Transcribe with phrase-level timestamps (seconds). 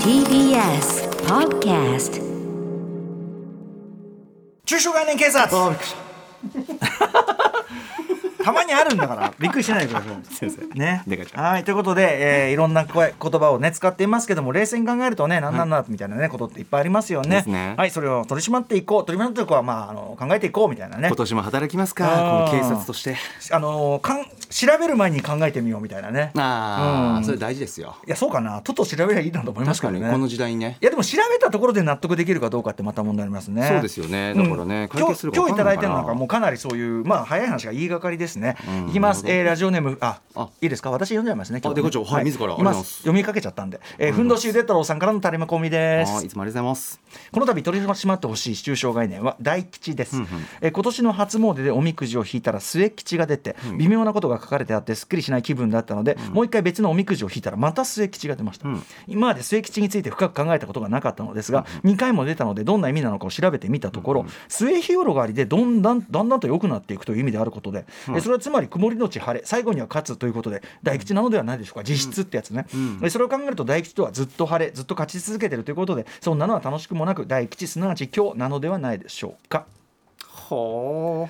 [0.00, 2.22] TBS Podcast
[4.64, 5.46] 中小概念警察。
[8.42, 10.34] たまにあるんだからびっくりしないでください。
[10.34, 10.70] すいません。
[10.78, 11.02] ね。
[11.06, 17.44] でかちゃんはいということで、えーいろんな声言葉をね使っていますけども冷静に考えるとねなんなんだみたいなねことっていっぱいありますよね。
[17.46, 17.74] ね。
[17.76, 21.08] はいそれを取り締まっていこう取り締まっていこうはまああの考えていこうみたいなね。
[21.08, 22.06] 今年も働きますか？
[22.06, 23.16] この警察として。
[23.50, 24.24] あのかん
[24.56, 26.32] 調べる前に考えてみようみたいなね。
[26.34, 27.24] ああ、うん。
[27.26, 27.96] それ大事ですよ。
[28.06, 28.62] いやそうかな。
[28.62, 29.98] とっと調べりゃいいなと思いますけどね。
[29.98, 30.56] 確かにこの時代に。
[30.56, 33.68] ねいやでも調べたところで納得できるかどうかってまた問題ありますね。
[33.68, 34.32] そうですよね。
[34.34, 34.98] だからねうん。
[34.98, 38.56] 今日今日いただいてるの分かもうかなりそういうまあ早い話が言いがかりですね。
[38.66, 38.88] うん。
[38.88, 39.24] いきます。
[39.26, 40.48] えーラジオネームああ。
[40.62, 40.90] いいですか？
[40.90, 41.60] 私読んじゃいますね。
[41.62, 42.24] 今日でこちらはい。
[42.24, 43.00] 自らあります。
[43.00, 43.78] 読みかけちゃったんで。
[43.98, 46.24] えーふんどしゆで太郎さんからのタレマコミです。
[46.24, 46.28] い。
[46.28, 47.00] つもありがとうございます。
[47.30, 50.28] この度取り締まってほしい中小概念は大吉です、うんうん。
[50.62, 58.82] えー今年の初詣でおみくじを引いたら末吉が出て、微妙なことが書かれてあってすっきりしない気分だったので、もう一回別のおみくじを引いたらまた末吉が出ました、うん。
[59.06, 73.00] 今まで末吉について深く考えたことがなかったのですが、2回も出たのでどんな意味なのかを調べてみたところ、末日夜がありでどんだんだんだんと良くなっていくという意味であることで、えーそれはつまり曇りのち晴れ最後には勝つということで大吉なのではないでしょうか実質ってやつね、ん。
[73.02, 79.66] えーそれを考えると大吉とはずっと晴れずっと勝ち続けてるということでそんなのは楽しくもなく大吉すなわち今日なのではないでしょうか。
[80.26, 81.28] ほ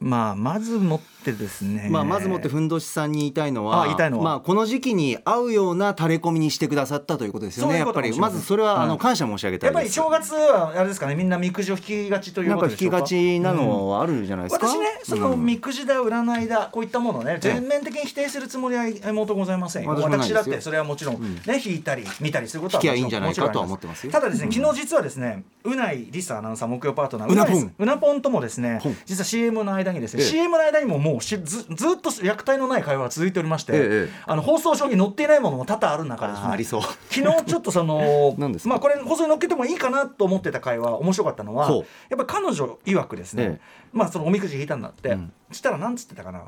[0.00, 1.88] まあまずもってですね。
[1.90, 3.86] まあ、まずもってふんどしさんに言いたいのは
[4.22, 8.18] まあ、この時期に合うような垂れ込みにしてくださったということですよねやっぱり。
[8.18, 15.44] まずそれは、あうんの感謝申し上げたやっぱり正月はあれですかねみんなみくじを引きがちというか引きがちなのはあるじゃないですか、私ねそのうん。
[15.44, 19.90] みくじだ占いだこういったものをね全面的に否定するつもりはもとございませんよ。
[19.90, 21.34] 私だってそれはもちろんうん。
[21.34, 24.12] ね引いたり見たりすることは引きゃいいんじゃないかもちろとは思ってますよ。
[24.12, 27.74] ただですね昨日実はですねうないりさアナウンサー木曜パートナーいうなぽん。
[27.78, 30.28] うなぽんともですね実は CM の間にですねええ。
[30.28, 36.82] CM の間にももうしずずっと虐待のない会話が続いておりまして、えあの放送上に載っていないものも多々ある中ですねありそう。
[36.82, 43.60] 昨日ちょっとその まあこれ放送に載っけてもいいかなと思ってた会話面白かったのはやっぱり彼女曰くですね、ええ。
[43.92, 45.32] まあそのおみくじ引いたんだって、うん。
[45.50, 46.42] そしたらなんつってたかな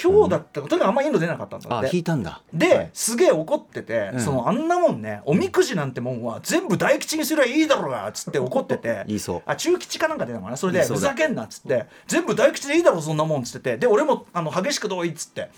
[0.00, 1.90] 今日だったとにかくあんまインド出なかったんだあって。
[1.92, 2.42] 引いたんだ。
[2.52, 2.90] で、はい。
[2.92, 4.20] すげえ怒ってて、うん。
[4.20, 9.04] そのあんなもんねおみくじなんてもんは全部大吉にすりゃいいだろうがっつって怒ってて。
[9.06, 9.42] 言いそう。
[9.46, 10.56] あ中吉かなんか出たのかな？
[10.56, 11.86] それでふざけんなっつって。
[12.06, 13.78] 全部大吉でいいだろそんなもんっつってて。
[13.78, 15.50] で俺もあの激しく同意っつって。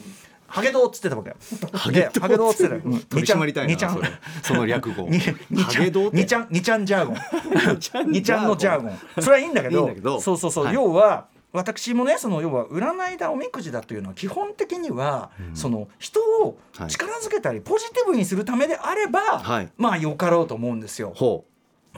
[0.48, 1.36] ハゲドウっつってたわけよ。
[1.72, 2.74] ハゲドハゲドウっつってた。
[2.76, 2.82] よ。
[2.84, 3.00] うん。
[3.00, 4.00] 取り締まりたいな二ちゃん
[4.42, 5.02] その略語。
[5.10, 5.18] に
[5.50, 6.16] にハゲドウって。
[6.18, 7.78] にちゃんにちゃんジャーゴン。
[7.80, 9.22] ちゃんにちゃんのジャーゴン。
[9.22, 10.74] それはいいんだけど いいんだけどそうそうそう、はい。
[10.74, 11.26] 要は
[11.56, 16.90] 私もねその要は占いだおみくじだというのは基本的には、その人をはい。
[16.90, 19.68] 力づけたりポジティブにするためであれば、はい。
[19.76, 21.12] まあよかろうと思うんですよ。
[21.16, 21.46] ほ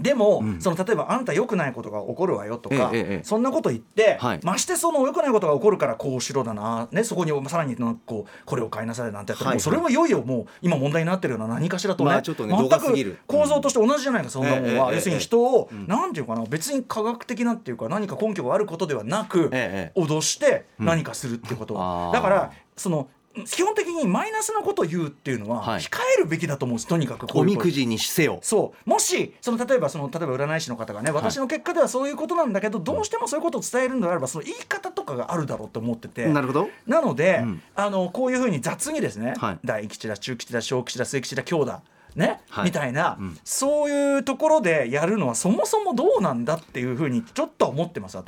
[0.00, 0.60] でも、うん。
[0.60, 3.24] その例えばあんた良くないことが起こるわよとか、ええええ。
[3.24, 4.40] そんなこと言って、はい。
[4.42, 9.60] ましてその良くないことが起こるからこうしろだな、ね、そこにさらにこうこれを買いなさいなんてやったら、はい。
[9.60, 10.22] それもいよいよ。
[10.22, 14.76] もう今問題になってるような何かしらとね,、まあちょっとね全く構造として同じじゃないか、そんなもん。
[14.76, 23.08] は、要するに人を、うんなんていうかな別に科学的なっていうか何か根拠があることではなく、ええ脅して何かするっていうことだからその
[23.44, 25.80] 基本的にマイナスなことを言うっていうのははい。
[25.80, 26.88] 控えるべきだと思うんです。
[26.88, 28.38] とにかくおみくじにせよ。
[28.42, 28.90] そう。
[28.90, 36.26] もしその例えばその例えば占い師の方がね私の結果ではそういうことなんだけど、どうしてもそういうことを伝えるのであればその言い方とかがあるだろうと思ってて。
[36.26, 36.68] なるほど。
[36.86, 37.62] なので、うん。
[37.74, 39.58] あのこういうふうに雑にですね、はい。
[39.64, 41.82] 大吉だ中吉だ小吉だ末吉だ強だ
[42.18, 42.64] ね、はい。
[42.66, 43.38] みたいな、うん。
[43.44, 48.26] そういうところでやるのはそもそもどうなんだっていうふうにちょっとは思ってます私。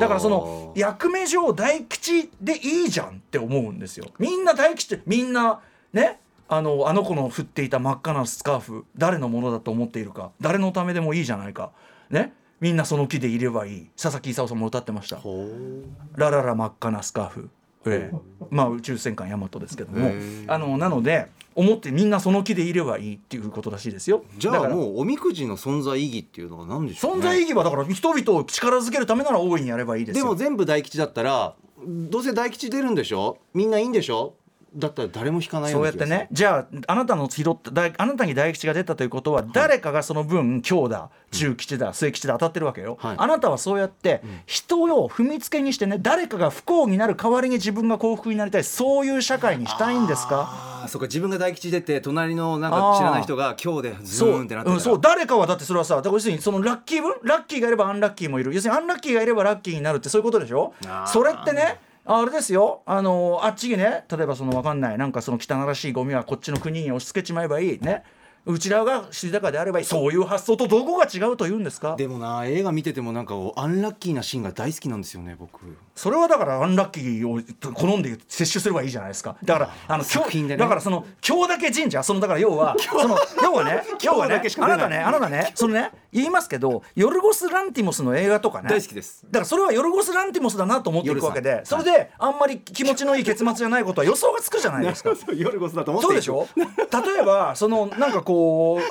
[0.00, 4.06] だからその役目上大吉でいいじゃんって思うんですよ。
[4.18, 5.60] みんな大吉ってみんな
[5.92, 11.70] ねあのあの子の振っていた真っ赤なスカーフ誰のものだと思っているか誰のためでもいいじゃないか
[12.10, 12.34] ね。
[12.60, 13.90] みんなその木でいればいい。
[13.96, 15.16] 佐々木功さんも歌ってました。
[15.16, 15.48] ほ
[16.16, 17.50] 「ラララ真っ赤なスカーフ」
[17.86, 18.16] ええ。
[18.50, 20.10] まあ宇宙戦艦ヤマトですけども。
[20.46, 24.24] あのなので思ってみんなその木でいればいいっていうことらしいですよ。
[24.36, 30.24] うじゃあもうおみくじの存在意義っていうのは何でしょう、ね、存在意義はだから人々を力づけるためなら大いにやればいいですよ。
[30.24, 31.54] でも全部大吉だったら
[31.86, 33.38] どうせ大吉出るんでしょ？
[33.52, 34.34] みんないいんでしょ？
[34.76, 36.28] だったら誰も引かないよそうやってね。
[36.32, 43.16] じゃああなたの拾った大あなたに大吉が出たということは、誰かがその分強だ中吉だ末吉だ当たってるわけよ、はい。
[43.18, 50.40] あなたはそうやって人を踏みつけにしてね誰かが不幸になる代わりに自分が幸福になりたいそういう社会にしたいんですか？
[50.48, 51.06] ああそうか。
[51.06, 57.14] 自分が大吉出て隣のなんか知らない人が今日でズそう,、ーンってなってたらうん、そう誰かはだってそれはさだから要するにそのラッキー分？
[57.22, 58.52] ラッキーがいればアンラッキーもいる。
[58.54, 60.74] 要するにアンラッキーがいればラッキーになるってそういうことでしょ？
[61.06, 62.82] それってねあれですよ。
[62.84, 67.78] あのあっちにね例えばその分かんないなんかその汚らしいゴミはこっちの国に押し付けちまえばいい。
[67.80, 68.02] ね。
[68.46, 71.96] うちらが知りたかであればいいそういう発想とどこが違うと言うんですか？
[71.96, 75.60] でもな映画見ててもなんかアンラッキーなシーンが大好きなんですよね僕。
[75.94, 77.40] それはだからアンラッキーを
[77.74, 79.36] 好んで摂取すればいいじゃないですか。
[79.44, 80.58] だからあの作品でね。
[80.58, 84.74] だからその今日だけ神社そのだから要は その要はね要はね今日だけしか出ない。
[84.74, 88.68] あなたねあなたね そのね言いますけどヨルゴス・ランティモスの映画とかね。
[88.68, 89.22] 大好きです。
[89.24, 95.12] だからそれはヨルゴス・ランティモスだなと思っていくわけでそれであんまり気持ちのいい結末じゃないことは予想がつくじゃないですか。
[95.34, 96.46] 夜 こそだと思ってそうでしょ？
[96.56, 98.33] 例えばそのなんかこう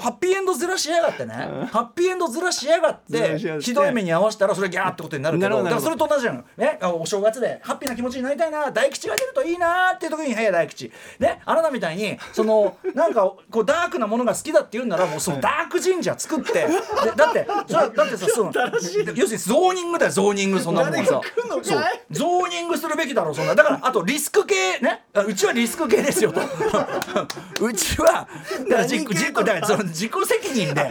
[0.02, 1.34] ハッピーエンドずらしやがってね。
[1.72, 3.62] ハッピーエンドずらしやがってて。
[3.62, 8.72] ひどい目に合わせたらそれギャーってことになるけどどだからそれと同じじゃんねあお正月でハッピーな気持ちになりたいな。
[8.72, 16.68] 大吉が出るといいなっていう時に「はい大吉」ねあなたみたいにその なんかこうダークなものが好きだって言うんならもうそのダーク神社作ってで
[17.16, 21.22] だってそれはだってさその要するにゾーニングだよゾーニングそんなもんさそう。
[22.12, 23.56] ゾーニングするべきだろうそんな。
[23.56, 25.06] だからあとリスク系ね。
[25.14, 26.42] あうちはリスク系ですよと。
[27.62, 28.28] うちはだか
[28.70, 30.82] ら自己自己だからその自己責任で。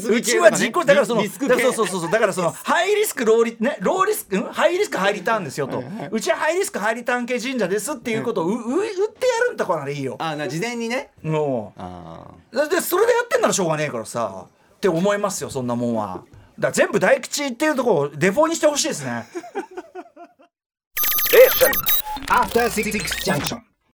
[0.16, 4.42] うちは自己だからそのそうそうそうだからそのハイリスクローリねローリスクん？
[4.44, 5.82] ハイリスクハイリターンですよと。
[6.10, 10.16] うちはハイリスクハイリターン系神社ですっていうことをうう売ってやるんだからいいよ。
[10.18, 11.10] あな事前にね。
[11.22, 14.46] もあうだってそれでやってんならしょうがねえからさ。
[14.76, 16.22] って思いますよそんなもんは。
[16.58, 19.26] だから全部大吉っていうところをデフォにしてほしいですね。
[22.28, 23.69] After Six Junction.